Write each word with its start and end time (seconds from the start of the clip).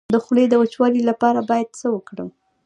د 0.13 0.15
خولې 0.23 0.45
د 0.49 0.53
وچوالي 0.61 1.01
لپاره 1.09 1.39
باید 1.49 1.69
څه 1.79 1.87
وکړم؟ 1.95 2.29